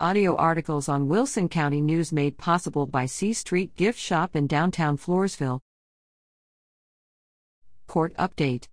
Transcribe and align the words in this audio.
Audio 0.00 0.34
articles 0.34 0.88
on 0.88 1.06
Wilson 1.06 1.48
County 1.48 1.80
News 1.80 2.12
made 2.12 2.36
possible 2.36 2.84
by 2.84 3.06
C 3.06 3.32
Street 3.32 3.76
Gift 3.76 3.96
Shop 3.96 4.34
in 4.34 4.48
downtown 4.48 4.98
Floresville. 4.98 5.60
Court 7.86 8.12
Update 8.16 8.66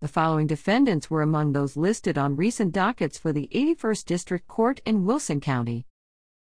The 0.00 0.06
following 0.06 0.46
defendants 0.46 1.10
were 1.10 1.20
among 1.20 1.50
those 1.50 1.76
listed 1.76 2.16
on 2.16 2.36
recent 2.36 2.72
dockets 2.72 3.18
for 3.18 3.32
the 3.32 3.48
81st 3.52 4.04
District 4.04 4.46
Court 4.46 4.80
in 4.86 5.04
Wilson 5.04 5.40
County. 5.40 5.84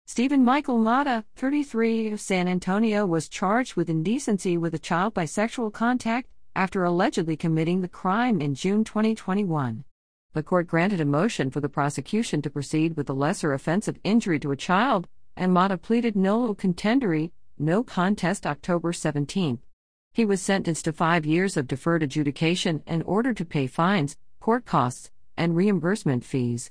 Stephen 0.05 0.45
Michael 0.45 0.77
Mata, 0.77 1.25
33, 1.37 2.13
of 2.13 2.21
San 2.21 2.47
Antonio, 2.47 3.07
was 3.07 3.27
charged 3.27 3.75
with 3.75 3.89
indecency 3.89 4.59
with 4.59 4.75
a 4.75 4.79
child 4.79 5.15
by 5.15 5.25
sexual 5.25 5.71
contact 5.71 6.29
after 6.55 6.85
allegedly 6.85 7.39
committing 7.39 7.81
the 7.81 7.89
crime 7.89 8.43
in 8.43 8.55
June 8.55 8.85
2021 8.85 9.85
the 10.33 10.43
court 10.43 10.67
granted 10.69 11.01
a 11.01 11.05
motion 11.05 11.51
for 11.51 11.61
the 11.61 11.69
prosecution 11.69 12.41
to 12.43 12.51
proceed 12.51 12.97
with 12.97 13.07
the 13.09 13.15
lesser 13.15 13.53
offense 13.53 13.89
of 13.89 13.99
injury 14.05 14.39
to 14.39 14.53
a 14.53 14.57
child, 14.57 15.09
and 15.37 15.53
Mata 15.53 15.77
pleaded 15.77 16.15
nolo 16.15 16.55
contendere, 16.55 17.31
no 17.59 17.83
contest 17.83 18.47
October 18.47 18.93
17. 18.93 19.59
He 20.13 20.25
was 20.25 20.41
sentenced 20.41 20.85
to 20.85 20.93
five 20.93 21.27
years 21.27 21.57
of 21.57 21.67
deferred 21.67 22.03
adjudication 22.03 22.83
and 22.87 23.03
ordered 23.05 23.37
to 23.39 23.45
pay 23.45 23.67
fines, 23.67 24.17
court 24.39 24.65
costs, 24.65 25.11
and 25.37 25.57
reimbursement 25.57 26.25
fees. 26.25 26.71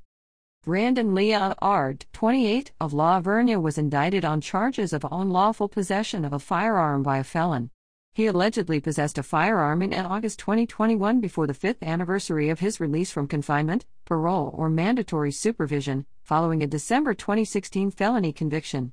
Brandon 0.64 1.16
Leah 1.16 1.56
Ard, 1.60 2.06
28, 2.14 2.72
of 2.80 2.94
La 2.94 3.22
Vernia 3.22 3.62
was 3.62 3.78
indicted 3.78 4.24
on 4.26 4.42
charges 4.42 4.94
of 4.94 5.06
unlawful 5.10 5.70
possession 5.70 6.26
of 6.26 6.34
a 6.34 6.40
firearm 6.40 7.02
by 7.02 7.18
a 7.18 7.24
felon. 7.24 7.72
He 8.20 8.26
allegedly 8.26 8.82
possessed 8.82 9.18
a 9.18 9.24
firearm 9.24 9.82
in 9.82 9.94
August 9.94 10.40
2021 10.40 11.22
before 11.22 11.48
the 11.48 11.54
fifth 11.54 11.82
anniversary 11.82 12.50
of 12.50 12.60
his 12.60 12.82
release 12.82 13.14
from 13.14 13.30
confinement, 13.30 13.86
parole, 14.04 14.54
or 14.58 14.70
mandatory 14.70 15.32
supervision, 15.32 16.06
following 16.22 16.62
a 16.62 16.68
December 16.68 17.14
2016 17.14 17.92
felony 17.92 18.34
conviction. 18.34 18.92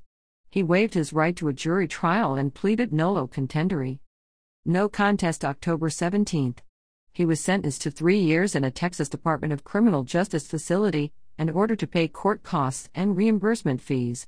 He 0.49 0.63
waived 0.63 0.93
his 0.93 1.11
right 1.11 1.35
to 1.35 1.49
a 1.49 1.53
jury 1.53 1.89
trial 1.89 2.35
and 2.35 2.55
pleaded 2.55 2.93
nolo 2.93 3.27
contendere. 3.27 3.99
No 4.63 4.87
contest 4.87 5.43
October 5.43 5.89
17. 5.89 6.55
He 7.11 7.25
was 7.25 7.41
sentenced 7.41 7.81
to 7.81 7.91
three 7.91 8.19
years 8.19 8.55
in 8.55 8.63
a 8.63 8.71
Texas 8.71 9.09
Department 9.09 9.51
of 9.51 9.65
Criminal 9.65 10.05
Justice 10.05 10.47
facility 10.47 11.11
and 11.37 11.51
ordered 11.51 11.79
to 11.79 11.85
pay 11.87 12.07
court 12.07 12.43
costs 12.43 12.87
and 12.95 13.17
reimbursement 13.17 13.81
fees. 13.81 14.25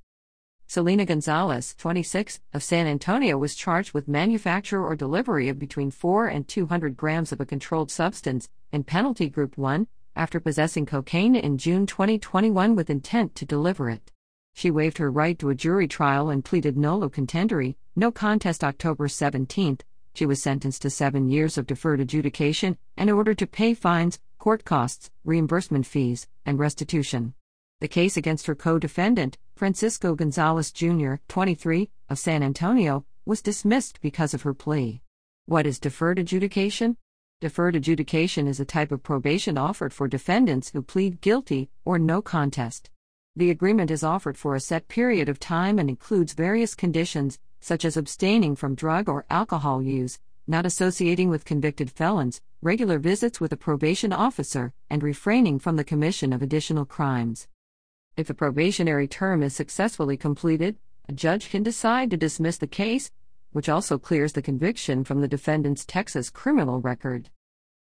Selena 0.72 1.04
Gonzalez, 1.04 1.74
26, 1.80 2.42
of 2.54 2.62
San 2.62 2.86
Antonio 2.86 3.40
was 3.40 3.56
charged 3.56 3.96
with 3.96 4.08
manufacture 4.08 4.86
or 4.86 4.96
delivery 4.96 5.50
of 5.50 5.58
between 5.58 5.90
4 5.90 6.28
and 6.28 6.48
200 6.48 6.96
grams 6.96 7.32
of 7.32 7.42
a 7.42 7.46
controlled 7.48 7.90
substance 7.90 8.50
in 8.72 8.84
Penalty 8.84 9.30
Group 9.30 9.58
1 9.58 9.88
after 10.16 10.40
possessing 10.40 10.86
cocaine 10.86 11.36
in 11.36 11.58
June 11.58 11.88
2021 11.88 12.76
with 12.76 12.92
intent 12.92 13.34
to 13.34 13.46
deliver 13.46 13.90
it. 13.90 14.12
She 14.54 14.70
waived 14.70 15.00
her 15.00 15.10
right 15.10 15.40
to 15.40 15.50
a 15.50 15.56
jury 15.56 15.88
trial 15.88 16.30
and 16.30 16.46
pleaded 16.46 16.78
nolo 16.78 17.10
contendere, 17.10 17.74
no 17.96 18.12
contest 18.12 18.64
October 18.64 19.08
17. 19.08 19.80
She 20.14 20.28
was 20.28 20.40
sentenced 20.40 20.84
to 20.84 20.92
seven 20.92 21.30
years 21.30 21.58
of 21.58 21.66
deferred 21.66 22.00
adjudication 22.00 22.78
and 22.96 23.10
ordered 23.10 23.40
to 23.40 23.48
pay 23.48 23.74
fines, 23.74 24.20
court 24.38 24.66
costs, 24.66 25.10
reimbursement 25.26 25.88
fees, 25.88 26.28
and 26.46 26.60
restitution. 26.60 27.34
The 27.82 27.88
case 27.88 28.18
against 28.18 28.46
her 28.48 28.56
co 28.56 28.78
defendant, 28.78 29.38
Francisco 29.60 30.16
Gonzalez 30.16 30.72
Jr., 30.72 31.16
23, 31.28 31.90
of 32.08 32.18
San 32.18 32.44
Antonio, 32.44 33.06
was 33.26 33.42
dismissed 33.42 34.00
because 34.00 34.34
of 34.34 34.44
her 34.44 34.54
plea. 34.54 35.02
What 35.48 35.66
is 35.66 35.82
deferred 35.82 36.18
adjudication? 36.18 36.96
Deferred 37.42 37.76
adjudication 37.76 38.48
is 38.48 38.62
a 38.62 38.64
type 38.64 38.90
of 38.90 39.04
probation 39.04 39.58
offered 39.58 39.94
for 39.94 40.08
defendants 40.08 40.70
who 40.70 40.82
plead 40.82 41.20
guilty 41.20 41.70
or 41.84 42.00
no 42.00 42.22
contest. 42.22 42.90
The 43.36 43.50
agreement 43.50 43.92
is 43.92 44.02
offered 44.02 44.38
for 44.38 44.56
a 44.56 44.62
set 44.62 44.88
period 44.88 45.28
of 45.28 45.42
time 45.42 45.78
and 45.78 45.90
includes 45.90 46.32
various 46.32 46.74
conditions, 46.74 47.38
such 47.60 47.84
as 47.84 47.98
abstaining 47.98 48.56
from 48.56 48.76
drug 48.76 49.10
or 49.10 49.26
alcohol 49.30 49.82
use, 49.84 50.20
not 50.48 50.66
associating 50.66 51.30
with 51.30 51.44
convicted 51.44 51.92
felons, 51.92 52.40
regular 52.62 52.98
visits 52.98 53.42
with 53.42 53.52
a 53.52 53.58
probation 53.58 54.14
officer, 54.14 54.72
and 54.90 55.04
refraining 55.04 55.60
from 55.60 55.76
the 55.76 55.84
commission 55.84 56.32
of 56.32 56.42
additional 56.42 56.86
crimes. 56.86 57.50
If 58.20 58.28
the 58.28 58.34
probationary 58.34 59.08
term 59.08 59.42
is 59.42 59.56
successfully 59.56 60.18
completed, 60.18 60.76
a 61.08 61.14
judge 61.14 61.50
can 61.50 61.64
decide 61.64 62.12
to 62.12 62.18
dismiss 62.18 62.58
the 62.58 62.68
case, 62.68 63.12
which 63.54 63.70
also 63.70 63.98
clears 63.98 64.34
the 64.34 64.42
conviction 64.42 65.06
from 65.06 65.22
the 65.22 65.28
defendant's 65.30 65.86
Texas 65.86 66.30
criminal 66.30 66.82
record. 66.82 67.30